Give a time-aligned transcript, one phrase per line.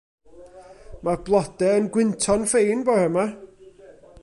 [1.07, 3.29] Ma'r blode yn gwynto'n ffein bore 'ma.